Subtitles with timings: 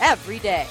[0.00, 0.66] every day.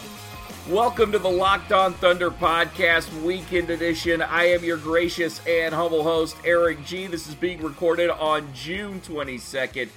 [0.70, 4.22] Welcome to the Locked On Thunder Podcast Weekend Edition.
[4.22, 7.06] I am your gracious and humble host, Eric G.
[7.06, 9.90] This is being recorded on June 22nd.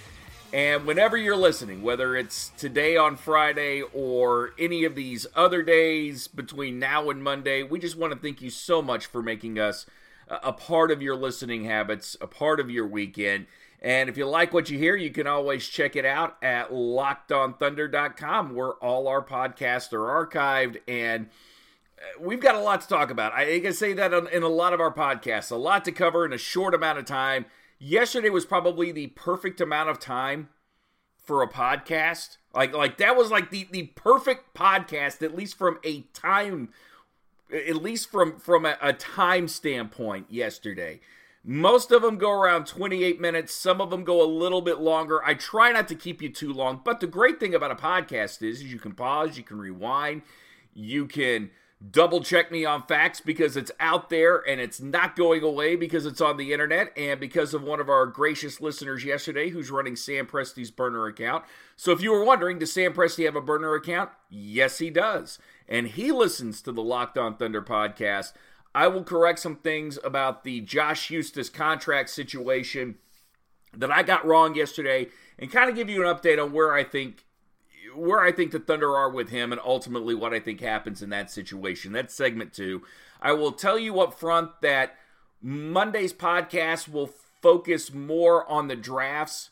[0.53, 6.29] And whenever you're listening, whether it's today on Friday or any of these other days
[6.29, 9.87] between now and Monday, we just want to thank you so much for making us
[10.29, 13.47] a part of your listening habits, a part of your weekend.
[13.81, 18.55] And if you like what you hear, you can always check it out at lockedonthunder.com
[18.55, 20.79] where all our podcasts are archived.
[20.89, 21.29] And
[21.99, 23.33] uh, we've got a lot to talk about.
[23.33, 26.33] I can say that in a lot of our podcasts, a lot to cover in
[26.33, 27.47] a short amount of time.
[27.79, 30.49] Yesterday was probably the perfect amount of time
[31.29, 32.39] for a podcast.
[32.55, 36.71] Like like that was like the the perfect podcast at least from a time
[37.55, 41.01] at least from from a, a time standpoint yesterday.
[41.51, 43.55] Most of them go around 28 minutes.
[43.55, 45.25] Some of them go a little bit longer.
[45.25, 48.43] I try not to keep you too long, but the great thing about a podcast
[48.43, 50.21] is, is you can pause, you can rewind,
[50.75, 51.51] you can
[51.91, 56.05] double check me on facts because it's out there and it's not going away because
[56.05, 59.97] it's on the internet and because of one of our gracious listeners yesterday who's running
[59.97, 61.47] Sam Presti's burner account.
[61.77, 64.11] So if you were wondering, does Sam Presti have a burner account?
[64.29, 65.39] Yes, he does.
[65.67, 68.35] And he listens to the Locked On Thunder podcast.
[68.79, 72.95] I will correct some things about the Josh Huestis contract situation
[73.77, 76.85] that I got wrong yesterday and kind of give you an update on where I
[76.85, 77.25] think
[77.97, 81.11] where I think the Thunder are with him and ultimately what I think happens in
[81.11, 81.91] that situation.
[81.91, 82.81] That's segment 2.
[83.21, 84.95] I will tell you up front that
[85.43, 87.11] Monday's podcast will
[87.43, 89.51] focus more on the drafts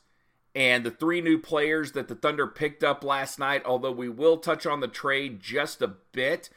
[0.55, 4.37] and the three new players that the Thunder picked up last night, although we will
[4.37, 6.49] touch on the trade just a bit.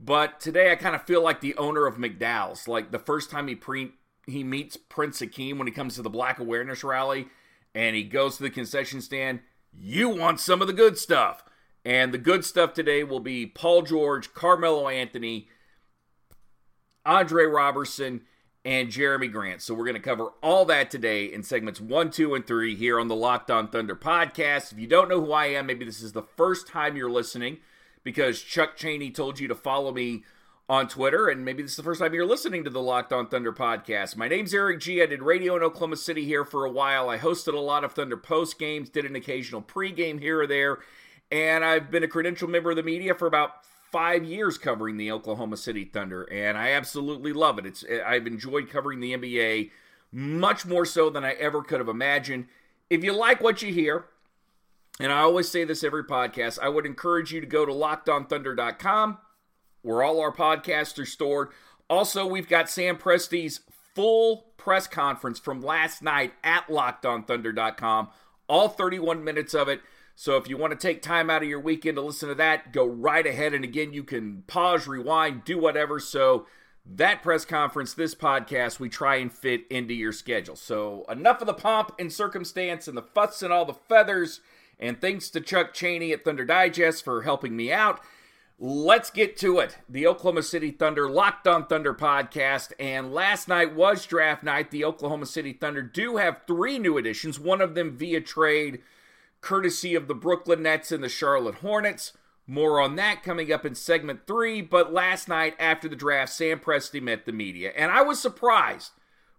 [0.00, 2.68] But today I kind of feel like the owner of McDowell's.
[2.68, 3.92] Like the first time he pre
[4.26, 7.28] he meets Prince Akeem when he comes to the Black Awareness Rally
[7.74, 9.40] and he goes to the concession stand,
[9.72, 11.44] you want some of the good stuff.
[11.84, 15.48] And the good stuff today will be Paul George, Carmelo Anthony,
[17.06, 18.22] Andre Roberson,
[18.64, 19.62] and Jerami Grant.
[19.62, 23.00] So we're going to cover all that today in segments one, two, and three here
[23.00, 24.72] on the Locked On Thunder podcast.
[24.72, 27.58] If you don't know who I am, maybe this is the first time you're listening
[28.08, 30.24] because Chuck Cheney told you to follow me
[30.66, 33.28] on Twitter, and maybe this is the first time you're listening to the Locked On
[33.28, 34.16] Thunder podcast.
[34.16, 35.02] My name's Eric G.
[35.02, 37.10] I did radio in Oklahoma City here for a while.
[37.10, 40.78] I hosted a lot of Thunder post games, did an occasional pregame here or there,
[41.30, 45.12] and I've been a credential member of the media for about five years covering the
[45.12, 47.66] Oklahoma City Thunder, and I absolutely love it.
[47.66, 49.70] It's I've enjoyed covering the NBA
[50.12, 52.46] much more so than I ever could have imagined.
[52.88, 54.06] If you like what you hear,
[55.00, 59.18] and I always say this every podcast, I would encourage you to go to lockedonthunder.com
[59.82, 61.48] where all our podcasts are stored.
[61.88, 63.60] Also, we've got Sam Presti's
[63.94, 68.08] full press conference from last night at lockedonthunder.com,
[68.48, 69.80] all 31 minutes of it.
[70.14, 72.72] So if you want to take time out of your weekend to listen to that,
[72.72, 73.54] go right ahead.
[73.54, 76.00] And again, you can pause, rewind, do whatever.
[76.00, 76.46] So
[76.84, 80.56] that press conference, this podcast, we try and fit into your schedule.
[80.56, 84.40] So enough of the pomp and circumstance and the fuss and all the feathers.
[84.80, 88.00] And thanks to Chuck Cheney at Thunder Digest for helping me out.
[88.60, 89.78] Let's get to it.
[89.88, 92.72] The Oklahoma City Thunder Locked on Thunder podcast.
[92.80, 94.72] And last night was draft night.
[94.72, 98.80] The Oklahoma City Thunder do have three new additions, one of them via trade,
[99.40, 102.12] courtesy of the Brooklyn Nets and the Charlotte Hornets.
[102.48, 104.60] More on that coming up in segment three.
[104.60, 107.72] But last night after the draft, Sam Presti met the media.
[107.76, 108.90] And I was surprised,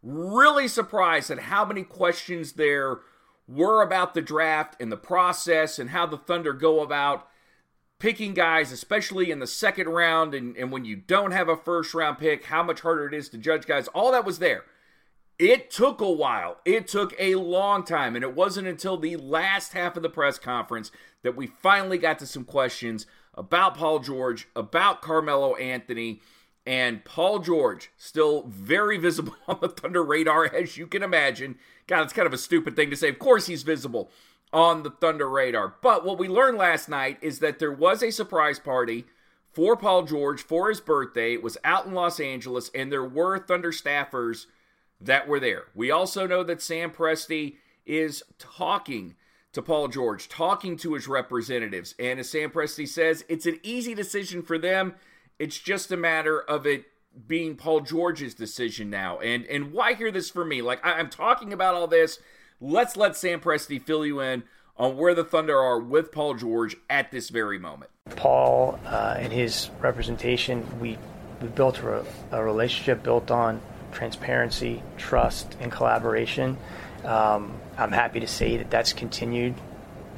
[0.01, 2.99] really surprised at how many questions there
[3.49, 7.27] were about the draft and the process and how the Thunder go about
[7.97, 11.93] picking guys, especially in the second round, and, and when you don't have a first
[11.93, 13.87] round pick, how much harder it is to judge guys.
[13.89, 14.63] All that was there.
[15.39, 16.57] it took a while.
[16.65, 18.15] It took a long time.
[18.15, 20.91] And it wasn't until the last half of the press conference
[21.23, 26.21] that we finally got to some questions about Paul George, about Carmelo Anthony,
[26.65, 31.57] and Paul George, still very visible on the Thunder radar, as you can imagine.
[31.89, 33.09] God, it's kind of a stupid thing to say.
[33.09, 34.11] Of course, he's visible
[34.53, 35.73] on the Thunder radar.
[35.81, 39.05] But what we learned last night is that there was a surprise party
[39.51, 41.33] for Paul George for his birthday.
[41.33, 44.45] It was out in Los Angeles, and there were Thunder staffers
[45.01, 45.65] that were there.
[45.73, 47.55] We also know that Sam Presti
[47.87, 49.15] is talking
[49.53, 51.95] to Paul George, talking to his representatives.
[51.97, 54.93] And as Sam Presti says, it's an easy decision for them.
[55.39, 56.85] It's just a matter of it
[57.27, 59.19] being Paul George's decision now.
[59.19, 60.61] And and why hear this for me?
[60.61, 62.19] Like I, am talking about all this.
[62.61, 64.43] Let's let Sam Presti fill you in
[64.77, 67.91] on where the Thunder are with Paul George at this very moment.
[68.15, 70.97] Paul uh, and his representation, we
[71.41, 73.61] we built a, a relationship built on
[73.91, 76.57] transparency, trust, and collaboration.
[77.03, 79.55] Um, I'm happy to say that that's continued,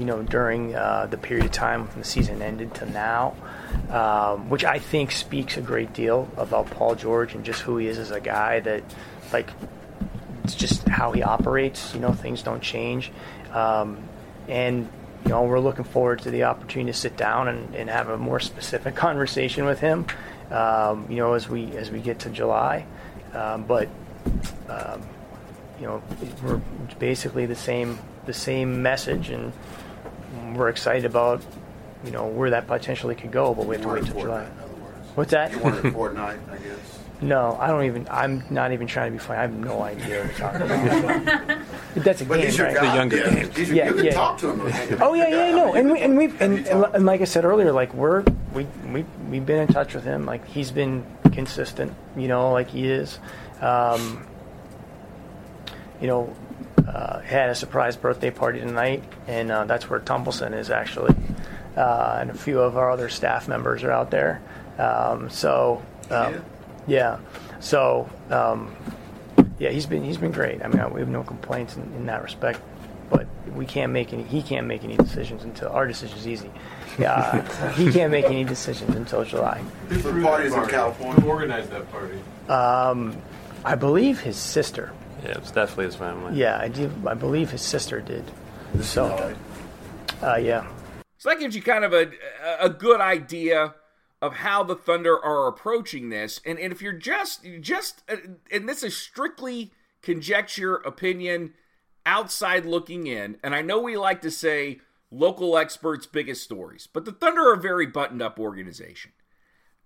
[0.02, 3.36] you know, during uh, the period of time from the season ended to now,
[3.92, 7.86] um, which I think speaks a great deal about Paul George and just who he
[7.86, 8.62] is as a guy.
[8.62, 8.84] That,
[9.32, 9.48] like,
[10.44, 11.94] it's just how he operates.
[11.94, 13.12] You know, things don't change,
[13.54, 14.04] um,
[14.48, 14.90] and
[15.24, 18.18] you know, we're looking forward to the opportunity to sit down and, and have a
[18.18, 20.08] more specific conversation with him.
[20.50, 22.88] Um, you know, as we as we get to July.
[23.36, 23.88] Um, but
[24.68, 25.04] um,
[25.80, 26.02] you know,
[26.42, 26.60] we're
[26.98, 29.54] basically the same the same message, and
[30.56, 31.44] we're excited about
[32.04, 33.54] you know where that potentially could go.
[33.54, 34.46] But we have to wait till July.
[35.16, 35.52] What's that?
[35.52, 37.00] You wanted a I guess.
[37.22, 38.08] No, I don't even.
[38.10, 39.40] I'm not even trying to be funny.
[39.40, 41.60] I have no idea what you're talking about.
[41.96, 42.74] That's a but game, right?
[42.74, 43.52] the younger yeah, game.
[43.54, 44.14] These yeah, you can yeah.
[44.14, 45.00] talk to him.
[45.00, 47.72] Oh yeah, yeah, no, and we and we and, and, and like I said earlier,
[47.72, 48.24] like we're
[48.56, 50.26] we we we've been in touch with him.
[50.26, 53.20] Like he's been consistent, you know, like he is.
[53.60, 54.26] Um,
[56.00, 56.36] you know,
[56.94, 61.16] uh, had a surprise birthday party tonight, and uh, that's where Tumbleson is actually,
[61.78, 64.42] uh, and a few of our other staff members are out there.
[64.78, 66.34] Um, so, um,
[66.88, 67.20] yeah.
[67.20, 67.20] yeah.
[67.60, 68.76] so um,
[69.58, 70.64] yeah, he's been he's been great.
[70.64, 72.60] I mean, we have no complaints in, in, that respect.
[73.10, 74.24] But we can't make any.
[74.24, 76.50] He can't make any decisions until our decision is easy.
[76.98, 79.62] Yeah, he can't make any decisions until July.
[79.90, 81.22] The parties in California.
[81.22, 82.20] Who organized that party?
[82.50, 83.16] Um,
[83.64, 84.94] I believe his sister.
[85.24, 86.38] Yeah, it's definitely his family.
[86.38, 86.92] Yeah, I do.
[87.06, 88.24] I believe his sister did.
[88.82, 89.36] So,
[90.24, 90.68] uh, yeah.
[91.18, 92.12] So that gives you kind of a
[92.60, 93.76] a good idea
[94.22, 98.18] of how the Thunder are approaching this, and and if you're just just uh,
[98.52, 99.72] and this is strictly
[100.02, 101.54] conjecture, opinion,
[102.06, 104.80] outside looking in, and I know we like to say
[105.12, 109.12] local experts' biggest stories, but the Thunder are a very buttoned up organization.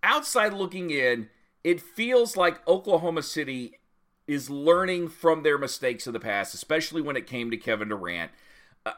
[0.04, 1.30] Outside looking in,
[1.64, 3.80] it feels like Oklahoma City
[4.28, 8.32] is learning from their mistakes of the past, especially when it came to Kevin Durant,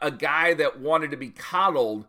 [0.00, 2.06] a, guy that wanted to be coddled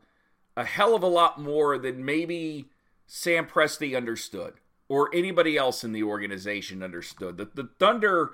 [0.56, 2.66] a hell of a lot more than maybe
[3.07, 4.56] Sam Presti understood
[4.88, 7.38] or anybody else in the organization understood.
[7.38, 8.31] The, the Thunder,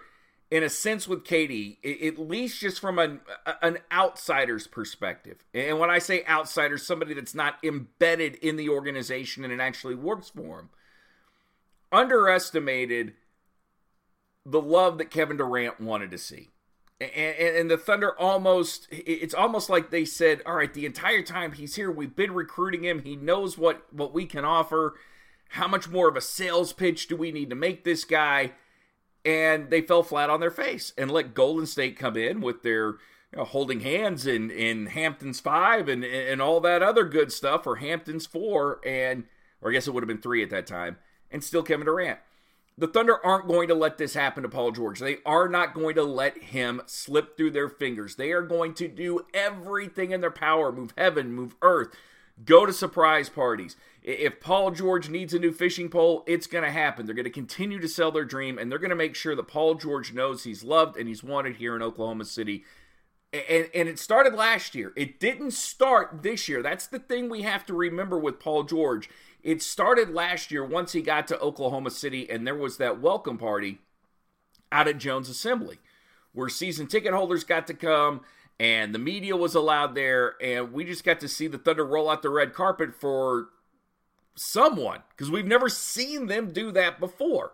[0.49, 1.77] in a sense, with KD,
[2.07, 3.21] at least just from an,
[3.61, 9.43] an outsider's perspective, and when I say outsider, somebody that's not embedded in the organization
[9.43, 10.69] and it actually works for him
[11.91, 13.13] underestimated
[14.45, 16.49] the love that Kevin Durant wanted to see.
[17.01, 21.51] And, and, the Thunder almost, it's almost like they said, all right, the entire time
[21.51, 23.01] he's here, we've been recruiting him.
[23.03, 24.93] He knows what, what we can offer.
[25.49, 28.53] How much more of a sales pitch do we need to make this guy?
[29.25, 32.85] And they fell flat on their face and let Golden State come in with their
[32.85, 37.67] you know, holding hands in, in Hamptons 5 and, and all that other good stuff,
[37.67, 39.25] or Hamptons 4, and,
[39.61, 40.95] or I guess it would have been 3 at that time
[41.29, 42.19] and still Kevin Durant.
[42.77, 44.99] The Thunder aren't going to let this happen to Paul George.
[44.99, 48.15] They are not going to let him slip through their fingers.
[48.15, 51.95] They are going to do everything in their power move heaven, move earth,
[52.43, 53.77] go to surprise parties.
[54.03, 57.05] If Paul George needs a new fishing pole, it's going to happen.
[57.05, 59.47] They're going to continue to sell their dream, and they're going to make sure that
[59.47, 62.65] Paul George knows he's loved and he's wanted here in Oklahoma City.
[63.31, 64.91] And, and it started last year.
[64.97, 66.61] It didn't start this year.
[66.61, 69.09] That's the thing we have to remember with Paul George
[69.45, 73.37] it started last year once he got to Oklahoma City and there was that welcome
[73.37, 73.77] party
[74.71, 75.77] out at Jones Assembly
[76.33, 78.21] where season ticket holders got to come
[78.59, 82.09] and the media was allowed there and we just got to see the Thunder roll
[82.09, 83.49] out the red carpet for
[84.35, 87.51] someone because we've never seen them do that before.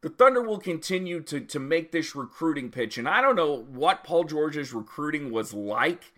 [0.00, 4.04] The Thunder will continue to, to make this recruiting pitch, and I don't know what
[4.04, 6.12] Paul George's recruiting was like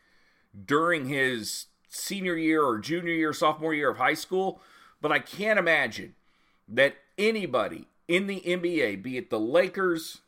[0.66, 4.60] during his senior year or junior year, sophomore year of high school,
[5.00, 6.14] but I can't imagine
[6.68, 10.18] that anybody in the NBA, be it the Lakers,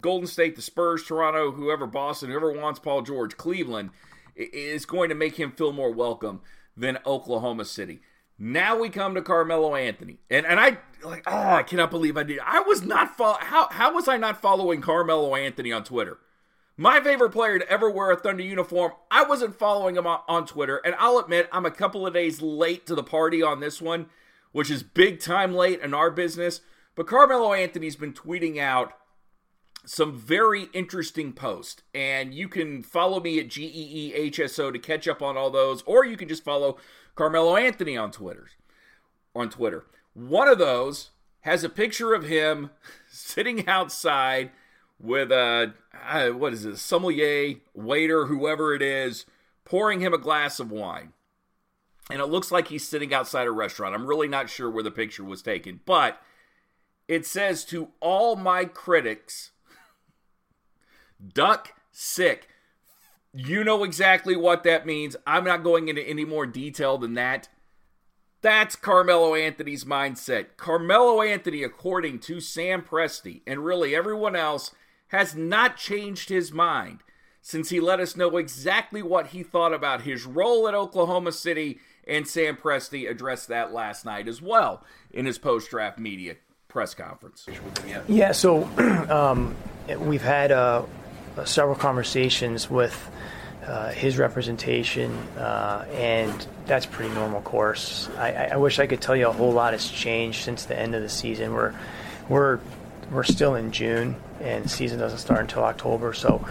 [0.00, 3.90] Golden State, the Spurs, Toronto, whoever, Boston, whoever wants Paul George, Cleveland
[4.36, 6.40] is going to make him feel more welcome
[6.76, 8.00] than Oklahoma City.
[8.38, 12.22] Now we come to Carmelo Anthony, and and I like oh I cannot believe I
[12.24, 12.40] did.
[12.44, 16.18] I was not follow how how was I not following Carmelo Anthony on Twitter?
[16.76, 18.92] My favorite player to ever wear a Thunder uniform.
[19.10, 22.86] I wasn't following him on, Twitter, and I'll admit I'm a couple of days late
[22.86, 24.06] to the party on this one,
[24.52, 26.62] which is big time late in our business.
[26.94, 28.94] But Carmelo Anthony's been tweeting out
[29.84, 31.82] some very interesting posts.
[31.94, 36.16] And you can follow me at GEEHSO to catch up on all those, or you
[36.16, 36.78] can just follow
[37.14, 38.48] Carmelo Anthony on Twitter.
[39.34, 39.84] On Twitter.
[40.14, 41.10] One of those
[41.40, 42.70] has a picture of him
[43.10, 44.50] sitting outside
[45.02, 45.74] with a
[46.08, 49.26] uh, what is it, sommelier, waiter, whoever it is,
[49.64, 51.12] pouring him a glass of wine.
[52.10, 53.94] And it looks like he's sitting outside a restaurant.
[53.94, 56.20] I'm really not sure where the picture was taken, but
[57.08, 59.52] it says to all my critics
[61.34, 62.48] Duck sick.
[63.32, 65.16] You know exactly what that means.
[65.26, 67.48] I'm not going into any more detail than that.
[68.42, 70.56] That's Carmelo Anthony's mindset.
[70.56, 74.72] Carmelo Anthony, according to Sam Presti and really everyone else,
[75.12, 76.98] has not changed his mind
[77.42, 81.78] since he let us know exactly what he thought about his role at Oklahoma City,
[82.06, 86.36] and Sam Presti addressed that last night as well in his post draft media
[86.68, 87.46] press conference.
[88.08, 88.64] Yeah, so
[89.10, 89.54] um,
[89.98, 90.84] we've had uh,
[91.36, 93.10] uh, several conversations with
[93.66, 98.08] uh, his representation, uh, and that's pretty normal course.
[98.16, 100.94] I, I, wish I could tell you a whole lot has changed since the end
[100.94, 101.52] of the season.
[101.52, 101.74] We're
[102.28, 102.60] we're
[103.10, 106.12] we're still in June, and season doesn't start until October.
[106.12, 106.46] So,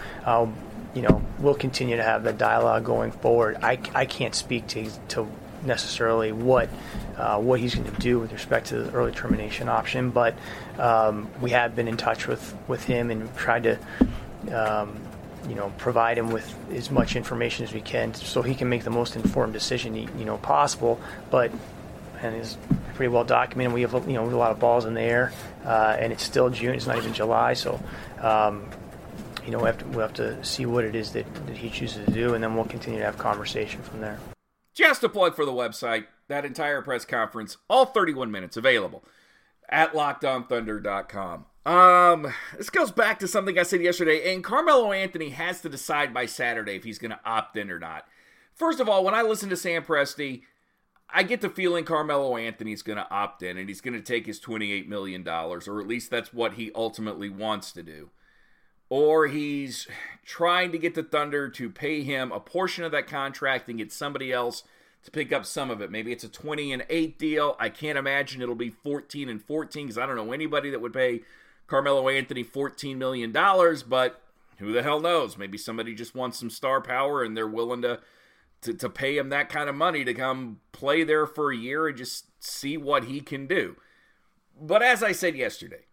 [0.93, 3.57] you know, we'll continue to have the dialogue going forward.
[3.61, 5.27] I, I can't speak to to
[5.63, 6.69] necessarily what
[7.17, 10.35] uh, what he's going to do with respect to the early termination option, but
[10.77, 13.79] um, we have been in touch with with him and tried to
[14.53, 14.99] um,
[15.47, 18.83] you know, provide him with as much information as we can so he can make
[18.83, 20.99] the most informed decision, you know, possible.
[21.29, 21.51] But
[22.21, 22.57] and is
[22.95, 23.73] pretty well documented.
[23.73, 25.31] We have you know a lot of balls in the air,
[25.65, 26.75] uh, and it's still June.
[26.75, 27.79] It's not even July, so.
[28.19, 28.69] Um,
[29.45, 31.69] you know, we have, to, we have to see what it is that, that he
[31.69, 34.19] chooses to do, and then we'll continue to have conversation from there.
[34.73, 39.03] Just a plug for the website, that entire press conference, all 31 minutes available
[39.67, 41.45] at lockedonthunder.com.
[41.65, 46.13] Um, this goes back to something I said yesterday, and Carmelo Anthony has to decide
[46.13, 48.07] by Saturday if he's going to opt in or not.
[48.53, 50.43] First of all, when I listen to Sam Presti,
[51.13, 54.25] I get the feeling Carmelo Anthony's going to opt in and he's going to take
[54.25, 58.09] his $28 million, or at least that's what he ultimately wants to do.
[58.89, 59.87] Or he's
[60.25, 63.91] trying to get the Thunder to pay him a portion of that contract and get
[63.91, 64.63] somebody else
[65.03, 65.91] to pick up some of it.
[65.91, 67.55] Maybe it's a 20 and 8 deal.
[67.59, 70.93] I can't imagine it'll be 14 and 14 because I don't know anybody that would
[70.93, 71.21] pay
[71.67, 74.21] Carmelo Anthony $14 million, but
[74.57, 75.37] who the hell knows?
[75.37, 77.99] Maybe somebody just wants some star power and they're willing to,
[78.61, 81.87] to, to pay him that kind of money to come play there for a year
[81.87, 83.75] and just see what he can do.
[84.59, 85.85] But as I said yesterday,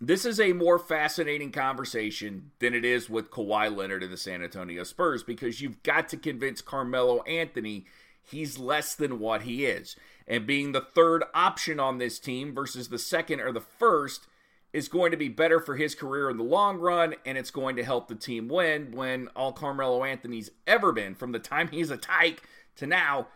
[0.00, 4.42] this is a more fascinating conversation than it is with Kawhi Leonard and the San
[4.42, 7.86] Antonio Spurs because you've got to convince Carmelo Anthony
[8.22, 9.96] he's less than what he is.
[10.26, 14.26] And being the third option on this team versus the second or the first
[14.74, 17.76] is going to be better for his career in the long run, and it's going
[17.76, 21.92] to help the team win when all Carmelo Anthony's ever been, from the time he's
[21.92, 22.42] a tyke
[22.74, 23.28] to now,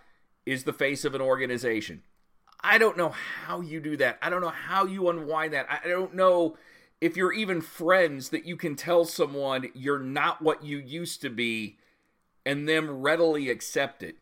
[0.45, 2.03] is the face of an organization.
[2.61, 4.19] I don't know how you do that.
[4.21, 5.69] I don't know how you unwind that.
[5.71, 6.57] I don't know
[7.01, 11.31] if you're even friends that you can tell someone you're not what you used to
[11.31, 11.79] be
[12.45, 14.17] and them readily accept it.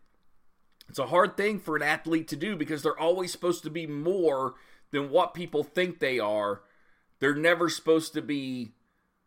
[0.86, 3.86] It's a hard thing for an athlete to do because they're always supposed to be
[3.86, 4.52] more
[4.90, 6.60] than what people think they are
[7.18, 8.72] they're never supposed to be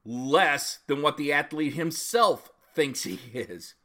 [0.06, 3.76] less than what the athlete himself thinks he is.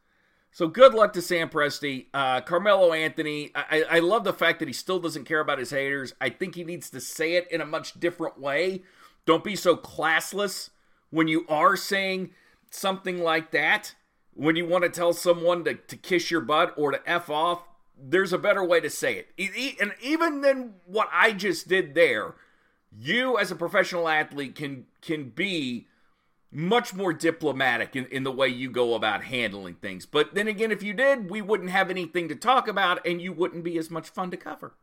[0.52, 2.06] So good luck to Sam Presti.
[2.14, 5.70] Uh, Carmelo Anthony, I, I love the fact that he still doesn't care about his
[5.70, 6.14] haters.
[6.20, 8.82] I think he needs to say it in a much different way.
[9.26, 10.70] Don't be so classless
[11.11, 12.30] when you are saying
[12.70, 13.94] something like that.
[14.32, 17.62] When you want to tell someone to, to kiss your butt or to F off,
[18.00, 19.78] there's a better way to say it.
[19.80, 22.34] And even than what I just did there,
[22.99, 25.87] you as a professional athlete can can be
[26.51, 30.07] much more diplomatic in, in the way you go about handling things.
[30.07, 33.33] But then again, if you did, we wouldn't have anything to talk about and you
[33.33, 34.75] wouldn't be as much fun to cover.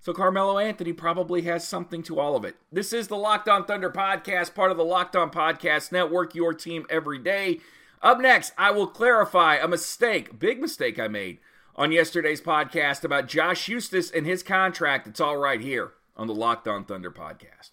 [0.00, 2.56] So Carmelo Anthony probably has something to all of it.
[2.70, 6.52] This is the Locked On Thunder podcast, part of the Locked On Podcast Network, your
[6.52, 7.60] team every day.
[8.02, 11.38] Up next, I will clarify a mistake, big mistake I made
[11.74, 15.08] on yesterday's podcast about Josh Huestis and his contract.
[15.08, 17.70] It's all right here on the Locked On Thunder podcast.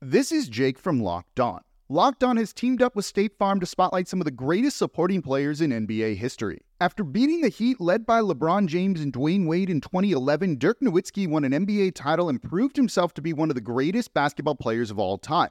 [0.00, 1.60] This is Jake from Locked On.
[1.88, 5.22] Locked On has teamed up with State Farm to spotlight some of the greatest supporting
[5.22, 6.62] players in NBA history.
[6.80, 11.28] After beating the Heat led by LeBron James and Dwyane Wade in 2011, Dirk Nowitzki
[11.28, 14.90] won an NBA title and proved himself to be one of the greatest basketball players
[14.90, 15.50] of all time.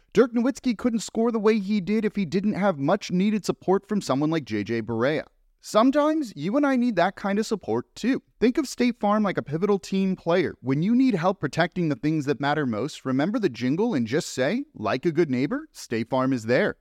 [0.13, 3.87] Dirk Nowitzki couldn't score the way he did if he didn't have much needed support
[3.87, 5.23] from someone like JJ Barea.
[5.61, 8.21] Sometimes you and I need that kind of support too.
[8.37, 10.55] Think of State Farm like a pivotal team player.
[10.59, 14.33] When you need help protecting the things that matter most, remember the jingle and just
[14.33, 16.75] say, like a good neighbor, State Farm is there.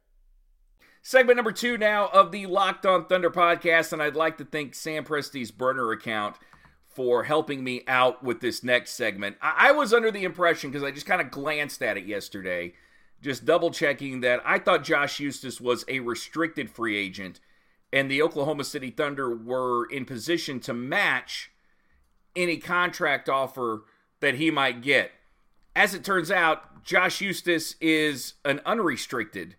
[1.01, 4.75] Segment number two now of the Locked On Thunder podcast, and I'd like to thank
[4.75, 6.35] Sam Presti's burner account
[6.85, 9.37] for helping me out with this next segment.
[9.41, 12.75] I, was under the impression, because I just kind of glanced at it yesterday,
[13.23, 17.41] just double checking that I thought Josh Huestis was a restricted free agent
[17.93, 21.51] and the Oklahoma City Thunder were in position to match
[22.37, 23.83] any contract offer
[24.21, 25.11] that he might get.
[25.75, 29.57] As it turns out, Josh Huestis is an unrestricted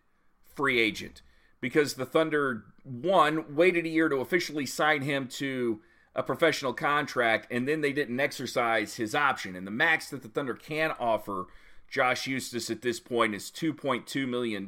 [0.56, 1.22] free agent
[1.60, 5.82] because the Thunder, one, waited a year to officially sign him to
[6.16, 9.56] a professional contract, and then they didn't exercise his option.
[9.56, 11.48] And the max that the Thunder can offer
[11.92, 14.68] Josh Huestis at this point is $2.2 million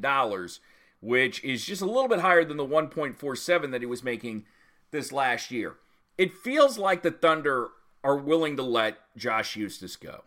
[1.04, 4.46] which is just a little bit higher than the 1.47 that he was making
[4.92, 5.76] this last year.
[6.18, 7.72] It feels like the Thunder
[8.06, 10.24] are willing to let Josh Huestis go.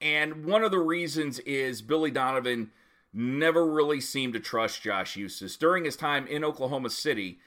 [0.00, 2.70] And one of the reasons is Billy Donovan
[3.12, 5.58] never really seemed to trust Josh Huestis.
[5.58, 7.38] During his time in Oklahoma City,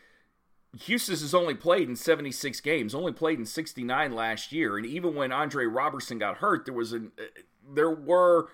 [0.78, 4.76] Huestis has only played in 76 games, only played in 69 last year.
[4.76, 7.24] And even when Andre Roberson got hurt, there was an uh,
[7.74, 8.50] there were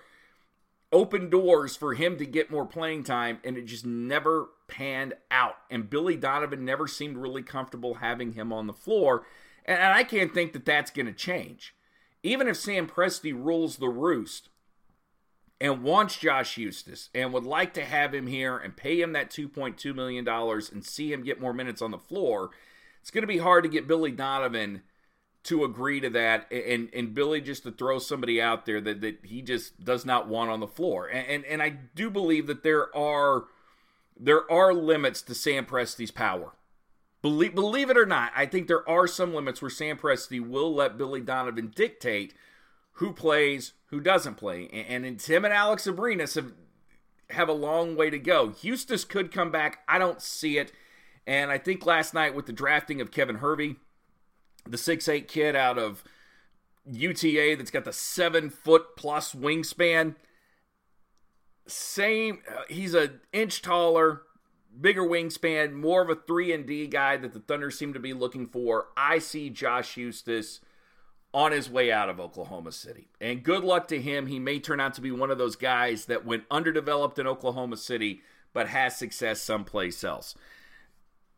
[0.92, 5.56] open doors for him to get more playing time, and it just never panned out.
[5.70, 9.26] And Billy Donovan never seemed really comfortable having him on the floor.
[9.64, 11.74] And, I can't think that that's going to change.
[12.22, 14.48] Even if Sam Presti rules the roost
[15.60, 19.30] and wants Josh Huestis and would like to have him here and pay him that
[19.30, 22.50] $2.2 million and see him get more minutes on the floor,
[23.00, 24.82] it's going to be hard to get Billy Donovan–
[25.46, 29.18] to agree to that and and Billy just to throw somebody out there that, that
[29.24, 31.06] he just does not want on the floor.
[31.06, 33.44] And, and and I do believe that there are
[34.18, 36.52] there are limits to Sam Presti's power.
[37.22, 40.74] Believe believe it or not, I think there are some limits where Sam Presti will
[40.74, 42.34] let Billy Donovan dictate
[42.96, 44.68] who plays, who doesn't play.
[44.88, 46.52] And, and Tim and Alex Abrines have
[47.30, 48.50] have a long way to go.
[48.50, 49.80] Huestis could come back.
[49.88, 50.72] I don't see it.
[51.26, 53.76] And I think last night with the drafting of Kevin Hervey,
[54.68, 56.04] the six eight kid out of
[56.90, 60.14] UTA that's got the seven foot plus wingspan.
[61.66, 64.22] Same, uh, he's an inch taller,
[64.80, 68.12] bigger wingspan, more of a three and D guy that the Thunder seem to be
[68.12, 68.86] looking for.
[68.96, 70.60] I see Josh Huestis
[71.34, 74.26] on his way out of Oklahoma City, and good luck to him.
[74.26, 77.76] He may turn out to be one of those guys that went underdeveloped in Oklahoma
[77.76, 80.36] City, but has success someplace else.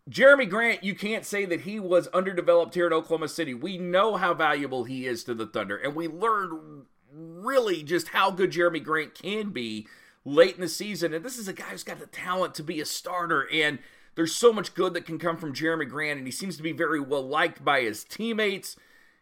[0.08, 3.52] Jerami Grant, you can't say that he was underdeveloped here in Oklahoma City.
[3.52, 8.30] We know how valuable he is to the Thunder, and we learned really just how
[8.30, 9.86] good Jerami Grant can be
[10.24, 11.12] late in the season.
[11.12, 13.80] And this is a guy who's got the talent to be a starter, and
[14.14, 16.72] there's so much good that can come from Jerami Grant, and he seems to be
[16.72, 18.76] very well liked by his teammates.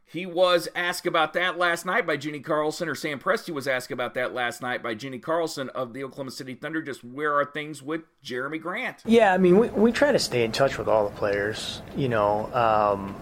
[0.08, 3.90] He was asked about that last night by Jenni Carlson, or Sam Presti was asked
[3.90, 6.80] about that last night by Jenni Carlson of the Oklahoma City Thunder.
[6.80, 9.02] Just where are things with Jerami Grant?
[9.04, 12.08] Yeah, I mean, we, we try to stay in touch with all the players, you
[12.08, 13.16] know, um,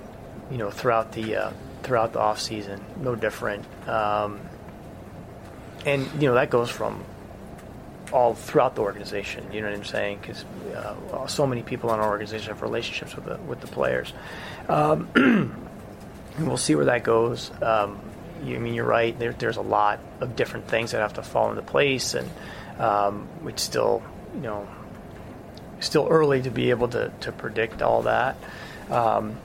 [0.50, 1.50] you know, throughout the uh,
[1.82, 3.64] throughout the off season, no different.
[3.88, 4.40] Um,
[5.86, 7.02] and you know that goes from
[8.12, 9.50] all throughout the organization.
[9.52, 10.18] You know what I'm saying?
[10.20, 10.44] Because
[10.74, 14.12] uh, so many people in our organization have relationships with the with the players.
[14.68, 15.08] Um,
[16.38, 17.50] we'll see where that goes.
[17.62, 18.00] Um,
[18.44, 19.18] you, I mean, you're right.
[19.18, 22.28] There, there's a lot of different things that have to fall into place, and
[22.78, 24.02] um, it's still,
[24.34, 24.68] you know,
[25.80, 28.36] still early to be able to, to predict all that.
[28.90, 29.36] Um,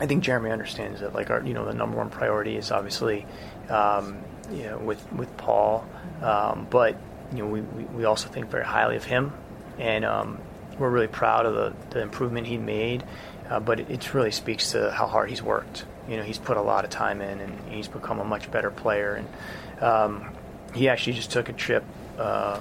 [0.00, 1.14] I think Jerami understands that.
[1.14, 3.26] Like our, you know, the number one priority is obviously,
[3.68, 4.18] um,
[4.50, 5.86] you know, with with Paul,
[6.22, 6.96] um, but
[7.30, 9.32] you know, we, we, we also think very highly of him,
[9.78, 10.38] and um,
[10.78, 13.04] we're really proud of the, the improvement he made.
[13.48, 16.56] Uh, but it, it really speaks to how hard he's worked you know, he's put
[16.56, 19.14] a lot of time in, and he's become a much better player.
[19.14, 20.32] And um,
[20.74, 21.84] he actually just took a trip
[22.18, 22.60] uh,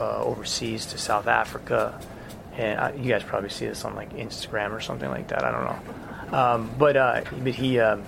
[0.00, 1.98] uh, overseas to South Africa,
[2.56, 5.44] and I, you guys probably see this on like Instagram or something like that.
[5.44, 8.04] I don't know, um, but uh, but he um,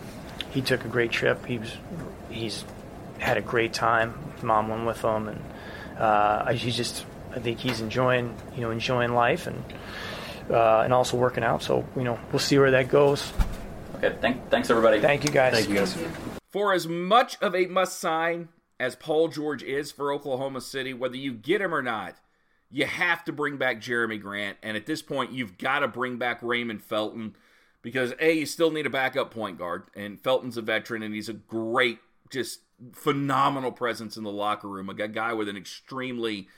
[0.51, 1.45] he took a great trip.
[1.47, 1.77] He was
[2.31, 2.65] he's
[3.19, 4.15] had a great time.
[4.43, 5.41] Mom went with him, and
[5.99, 9.63] uh, he's just I think he's enjoying you know enjoying life and
[10.51, 11.63] uh, and also working out.
[11.63, 13.33] So you know we'll see where that goes.
[14.03, 14.99] Okay, thank, thanks everybody.
[14.99, 15.53] Thank you guys.
[15.53, 15.95] Thank you guys.
[16.49, 21.17] For as much of a must sign as Paul George is for Oklahoma City, whether
[21.17, 22.17] you get him or not,
[22.71, 24.57] you have to bring back Jerami Grant.
[24.63, 27.37] And at this point, you've got to bring back Raymond Felton
[27.83, 29.83] because A, you still need a backup point guard.
[29.95, 31.99] And Felton's a veteran and he's a great,
[32.31, 32.61] just
[32.95, 34.89] phenomenal presence in the locker room.
[34.89, 36.49] A guy with an extremely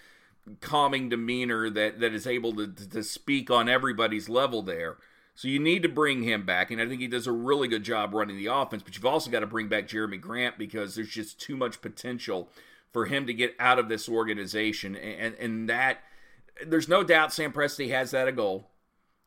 [0.61, 4.99] calming demeanor that, that is able to, to speak on everybody's level there.
[5.35, 7.85] So you need to bring him back, and I think he does a really good
[7.85, 8.83] job running the offense.
[8.83, 12.51] But you've also got to bring back Jerami Grant because there's just too much potential
[12.93, 15.99] for him to get out of this organization, and and that
[16.67, 18.69] there's no doubt Sam Presti has that a goal,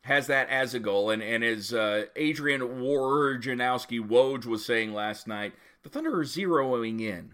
[0.01, 5.27] has that as a goal, and and as uh, Adrian Wojnarowski Woj was saying last
[5.27, 7.33] night, the Thunder are zeroing in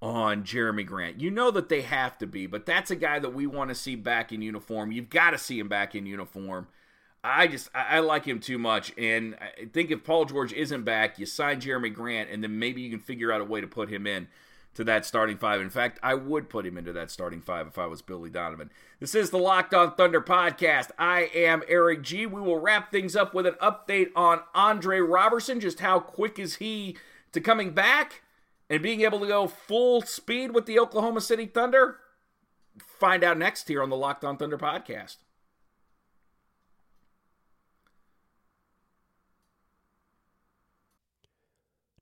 [0.00, 1.20] on Jerami Grant.
[1.20, 3.74] You know that they have to be, but that's a guy that we want to
[3.74, 4.90] see back in uniform.
[4.90, 6.68] You've got to see him back in uniform.
[7.26, 11.18] I just I, like him too much, and I think if Paul George isn't back,
[11.18, 13.88] you sign Jerami Grant, and then maybe you can figure out a way to put
[13.88, 14.28] him in
[14.74, 15.62] to that starting five.
[15.62, 18.70] In fact, I would put him into that starting five if I was Billy Donovan.
[19.00, 20.90] This is the Locked On Thunder podcast.
[20.98, 22.26] I am Eric G.
[22.26, 25.60] We will wrap things up with an update on Andre Roberson.
[25.60, 26.98] Just how quick is he
[27.32, 28.20] to coming back
[28.68, 32.00] and being able to go full speed with the Oklahoma City Thunder?
[32.78, 35.16] Find out next here on the Locked On Thunder podcast.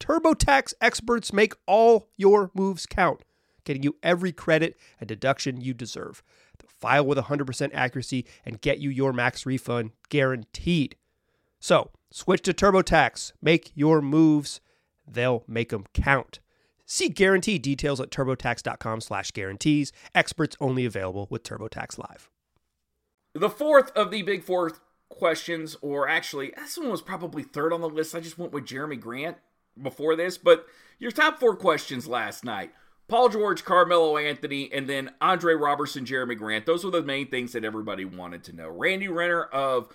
[0.00, 3.22] TurboTax experts make all your moves count,
[3.64, 6.22] getting you every credit and deduction you deserve.
[6.58, 10.96] They'll file with 100% accuracy and get you your max refund guaranteed.
[11.58, 13.32] So, switch to TurboTax.
[13.40, 14.60] Make your moves.
[15.06, 16.40] They'll make them count.
[16.84, 19.92] See guarantee details at turbotax.com slash guarantees.
[20.14, 22.30] Experts only available with TurboTax Live.
[23.34, 24.72] The fourth of the big four
[25.08, 28.14] questions, or actually, this one was probably third on the list.
[28.14, 29.36] I just went with Jerami Grant
[29.80, 30.66] before this, but
[30.98, 32.72] your top four questions last night.
[33.08, 36.66] Paul George, Carmelo Anthony, and then Andre Roberson, Jerami Grant.
[36.66, 38.68] Those were the main things that everybody wanted to know.
[38.68, 39.88] Randy Renner of,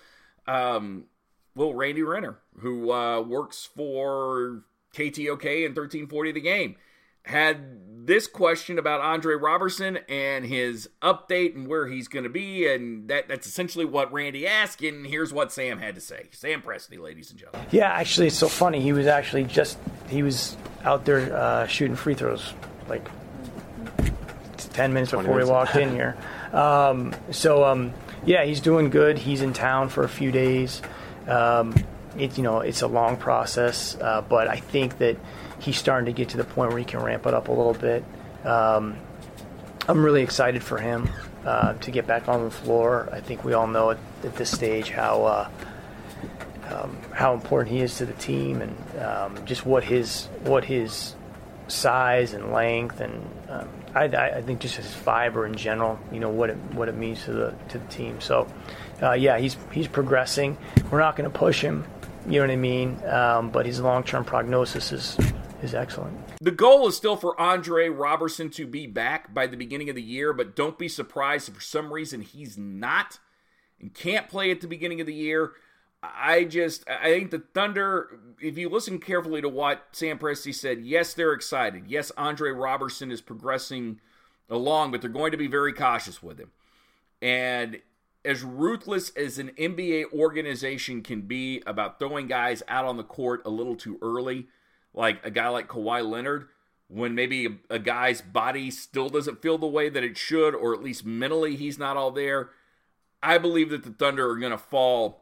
[0.47, 1.05] um,
[1.53, 4.63] well, Randy Renner, who uh, works for
[4.95, 6.75] KTOK and 1340 The Game
[7.23, 12.67] had this question about Andre Roberson and his update and where he's going to be,
[12.67, 14.81] and that, that's essentially what Randy asked.
[14.81, 16.27] And here's what Sam had to say.
[16.31, 17.67] Sam Presti, ladies and gentlemen.
[17.71, 18.81] Yeah, actually, it's so funny.
[18.81, 19.77] He was actually just
[20.09, 22.53] he was out there uh, shooting free throws
[22.87, 23.07] like
[24.73, 25.45] ten minutes before minutes.
[25.45, 26.17] we walked in here.
[26.53, 27.93] Um, so um,
[28.25, 29.17] yeah, he's doing good.
[29.17, 30.81] He's in town for a few days.
[31.27, 31.75] Um,
[32.17, 35.17] it you know it's a long process, uh, but I think that
[35.61, 37.73] he's starting to get to the point where he can ramp it up a little
[37.73, 38.03] bit.
[38.43, 38.97] Um,
[39.87, 41.09] I'm really excited for him
[41.45, 43.07] uh, to get back on the floor.
[43.11, 45.49] I think we all know at, at this stage how uh,
[46.69, 51.15] um, how important he is to the team and um, just what his what his
[51.67, 55.99] size and length and um, I, I, think just his fiber in general.
[56.11, 58.21] You know what it what it means to the to the team.
[58.21, 58.47] So
[59.01, 60.57] uh, yeah, he's he's progressing.
[60.89, 61.85] We're not going to push him.
[62.27, 62.99] You know what I mean?
[63.05, 65.17] Um, but his long term prognosis is
[65.63, 66.17] is excellent.
[66.39, 70.01] The goal is still for Andre Roberson to be back by the beginning of the
[70.01, 73.19] year, but don't be surprised if for some reason he's not
[73.79, 75.53] and can't play at the beginning of the year.
[76.03, 80.81] I just I think the Thunder, if you listen carefully to what Sam Presti said,
[80.81, 81.83] yes, they're excited.
[81.87, 83.99] Yes, Andre Roberson is progressing
[84.49, 86.51] along, but they're going to be very cautious with him.
[87.21, 87.81] And
[88.25, 93.41] as ruthless as an NBA organization can be about throwing guys out on the court
[93.45, 94.47] a little too early,
[94.93, 96.47] like a guy like Kawhi Leonard,
[96.87, 100.73] when maybe a, a, guy's body still doesn't feel the way that it should, or
[100.73, 102.49] at least mentally he's not all there.
[103.23, 105.21] I believe that the Thunder are going to fall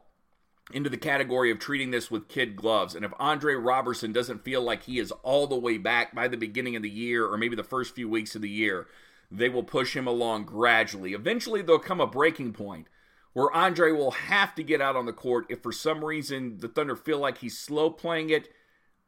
[0.72, 2.94] into the category of treating this with kid gloves.
[2.94, 6.36] And if Andre Roberson doesn't feel like he is all the way back by the
[6.36, 8.86] beginning of the year, or maybe the first few weeks of the year,
[9.30, 11.12] they will push him along gradually.
[11.12, 12.88] Eventually, there'll come a breaking point
[13.32, 16.68] where Andre will have to get out on the court if for some reason the
[16.68, 18.48] Thunder feel like he's slow playing it,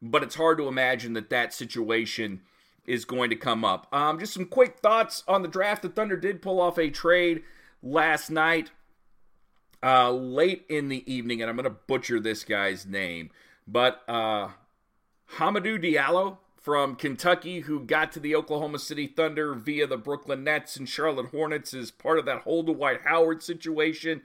[0.03, 2.41] but it's hard to imagine that that situation
[2.85, 3.87] is going to come up.
[3.93, 5.83] Um, just some quick thoughts on the draft.
[5.83, 7.43] The Thunder did pull off a trade
[7.81, 8.73] last night,
[9.83, 13.31] uh, late in the evening, and I'm going to butcher this guy's name,
[13.67, 14.49] but uh,
[15.37, 20.77] Hamidou Diallo from Kentucky, who got to the Oklahoma City Thunder via the Brooklyn Nets
[20.77, 24.23] and Charlotte Hornets, is part of that hold Dwight Howard situation.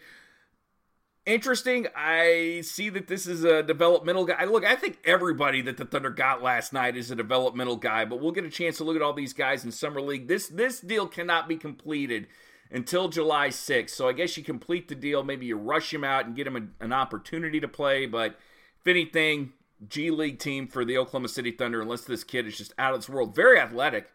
[1.27, 1.87] Interesting.
[1.93, 4.45] I see that this is a developmental guy.
[4.45, 8.21] Look, I think everybody that the Thunder got last night is a developmental guy, but
[8.21, 10.29] we'll get a chance to look at all these guys in summer league.
[10.29, 12.27] This this deal cannot be completed
[12.71, 13.89] until July 6th.
[13.89, 16.55] So I guess you complete the deal, maybe you rush him out and get him
[16.55, 18.39] a, an opportunity to play, but
[18.79, 19.51] if anything,
[19.85, 23.01] G League team for the Oklahoma City Thunder, unless this kid is just out of
[23.01, 23.35] this world.
[23.35, 24.07] Very athletic,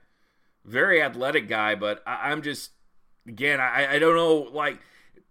[0.64, 2.70] very athletic guy, but I, am just
[3.28, 4.80] again, I, I don't know, like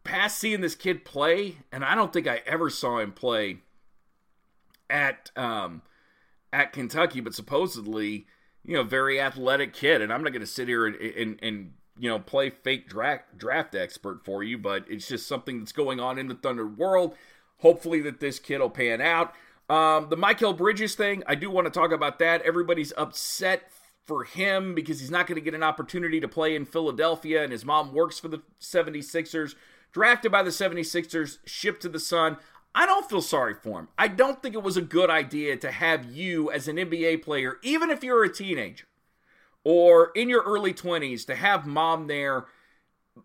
[0.03, 3.59] past seeing this kid play, and I don't think I ever saw him play
[4.89, 5.81] at um,
[6.51, 8.27] at Kentucky, but supposedly,
[8.63, 10.01] you know, very athletic kid.
[10.01, 13.37] And I'm not going to sit here and, and, and you know play fake draft
[13.37, 17.15] draft expert for you, but it's just something that's going on in the Thunder world.
[17.59, 19.33] Hopefully, that this kid will pan out.
[19.69, 22.41] Um, the Mikal Bridges thing, I do want to talk about that.
[22.41, 23.71] Everybody's upset
[24.03, 27.51] for him because he's not going to get an opportunity to play in Philadelphia, and
[27.51, 29.55] his mom works for the 76ers
[29.91, 32.37] drafted by the 76ers, shipped to the Sun.
[32.73, 33.89] I don't feel sorry for him.
[33.97, 37.57] I don't think it was a good idea to have you as an NBA player,
[37.63, 38.85] even if you're a teenager
[39.63, 42.45] or in your early 20s, to have mom there.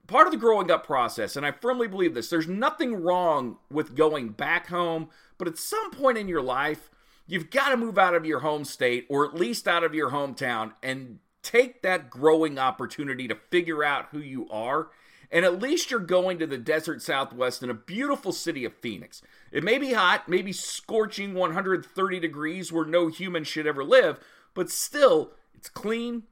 [0.08, 3.94] Part of the growing up process, and I firmly believe this, there's nothing wrong with
[3.94, 6.90] going back home, but at some point in your life,
[7.28, 10.10] you've got to move out of your home state or at least out of your
[10.10, 14.88] hometown and take that growing opportunity to figure out who you are
[15.30, 19.22] and at least you're going to the desert southwest in a beautiful city of Phoenix.
[19.52, 24.18] It may be hot, maybe scorching 130 degrees where no human should ever live,
[24.54, 26.24] but still, it's clean.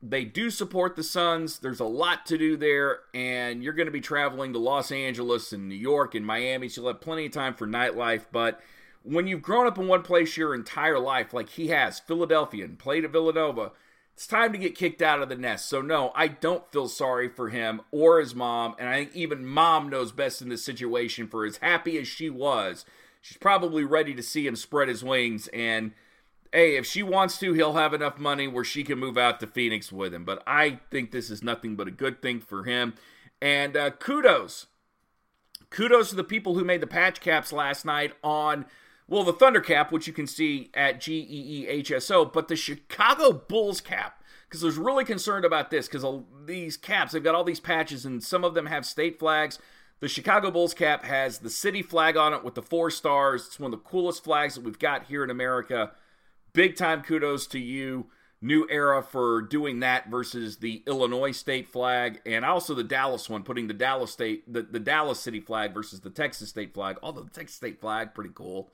[0.00, 1.58] They do support the Suns.
[1.58, 5.52] There's a lot to do there, and you're going to be traveling to Los Angeles
[5.52, 8.26] and New York and Miami, so you'll have plenty of time for nightlife.
[8.30, 8.60] But
[9.02, 12.78] when you've grown up in one place your entire life, like he has, Philadelphia, and
[12.78, 13.72] played at Villanova,
[14.18, 15.68] it's time to get kicked out of the nest.
[15.68, 18.74] So, no, I don't feel sorry for him or his mom.
[18.76, 22.28] And I think even mom knows best in this situation for as happy as she
[22.28, 22.84] was.
[23.20, 25.46] She's probably ready to see him spread his wings.
[25.54, 25.92] And
[26.52, 29.46] hey, if she wants to, he'll have enough money where she can move out to
[29.46, 30.24] Phoenix with him.
[30.24, 32.94] But I think this is nothing but a good thing for him.
[33.40, 34.66] And uh, kudos.
[35.70, 38.66] Kudos to the people who made the patch caps last night on
[39.08, 44.22] well, the Thunder cap, which you can see at GEEHSO, but the Chicago Bulls cap,
[44.46, 46.04] because I was really concerned about this, because
[46.44, 49.58] these caps, they've got all these patches, and some of them have state flags.
[50.00, 53.46] The Chicago Bulls cap has the city flag on it with the four stars.
[53.46, 55.92] It's one of the coolest flags that we've got here in America.
[56.52, 58.06] Big time kudos to you,
[58.40, 63.42] New Era, for doing that versus the Illinois state flag, and also the Dallas one,
[63.42, 66.96] putting the Dallas state, the, the Dallas city flag versus the Texas state flag.
[67.02, 68.70] Although the Texas state flag, pretty cool.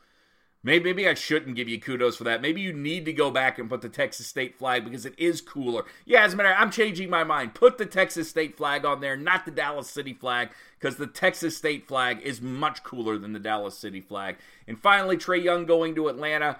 [0.66, 2.40] Maybe, maybe I shouldn't give you kudos for that.
[2.40, 5.42] Maybe you need to go back and put the Texas state flag because it is
[5.42, 5.84] cooler.
[6.06, 7.54] Yeah, as a matter, I'm changing my mind.
[7.54, 10.48] Put the Texas state flag on there, not the Dallas City flag,
[10.80, 14.36] because the Texas state flag is much cooler than the Dallas City flag.
[14.66, 16.58] And finally, Trae Young going to Atlanta.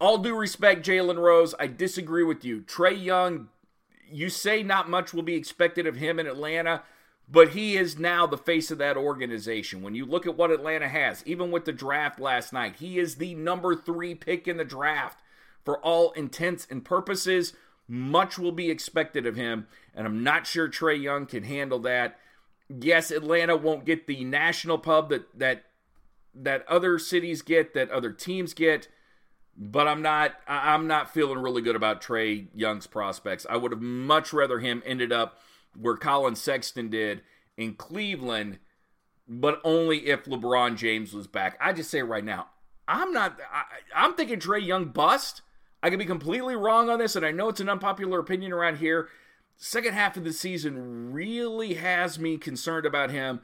[0.00, 2.62] All due respect, Jalen Rose, I disagree with you.
[2.62, 3.48] Trae Young,
[4.10, 6.84] you say not much will be expected of him in Atlanta.
[7.30, 9.82] But he is now the face of that organization.
[9.82, 13.16] When you look at what Atlanta has, even with the draft last night, he is
[13.16, 15.20] the number three pick in the draft.
[15.64, 17.52] For all intents and purposes,
[17.86, 22.18] much will be expected of him, and I'm not sure Trae Young can handle that.
[22.68, 25.64] Yes, Atlanta won't get the national pub that that
[26.34, 28.88] that other cities get, that other teams get,
[29.56, 33.46] but I'm not I'm not feeling really good about Trae Young's prospects.
[33.48, 35.38] I would have much rather him ended up
[35.80, 37.22] where Collin Sexton did
[37.56, 38.58] in Cleveland,
[39.26, 41.56] but only if LeBron James was back.
[41.60, 42.48] I just say right now,
[42.86, 43.38] I'm not.
[43.52, 45.42] I, am thinking Trae Young bust.
[45.82, 48.78] I could be completely wrong on this, and I know it's an unpopular opinion around
[48.78, 49.08] here.
[49.56, 53.40] Second half of the season really has me concerned about him.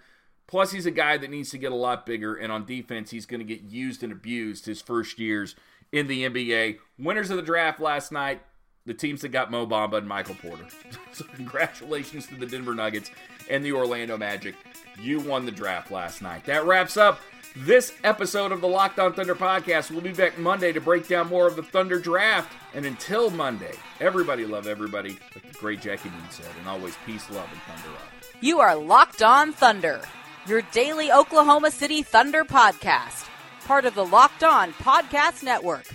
[0.46, 3.26] Plus, he's a guy that needs to get a lot bigger, and on defense, he's
[3.26, 5.54] going to get used and abused his first years
[5.92, 6.78] in the NBA.
[6.98, 8.42] Winners of the draft last night
[8.86, 10.66] the teams that got Mo Bamba and Michael Porter.
[11.12, 13.10] so congratulations to the Denver Nuggets
[13.48, 14.54] and the Orlando Magic.
[15.00, 16.44] You won the draft last night.
[16.44, 17.20] That wraps up
[17.56, 19.90] this episode of the Locked On Thunder podcast.
[19.90, 22.52] We'll be back Monday to break down more of the Thunder draft.
[22.74, 27.30] And until Monday, everybody love everybody, like the great Jackie Dean said, and always peace,
[27.30, 28.08] love, and thunder up.
[28.40, 30.00] You are Locked On Thunder,
[30.46, 33.28] your daily Oklahoma City Thunder podcast,
[33.64, 35.86] part of the Locked On Podcast Network.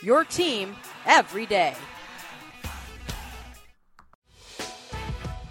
[0.00, 1.74] Your team every day.